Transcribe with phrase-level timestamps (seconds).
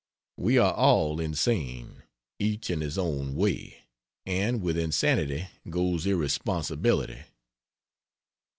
[0.37, 2.01] We are all insane,
[2.39, 3.83] each in his own way,
[4.25, 7.25] and with insanity goes irresponsibility.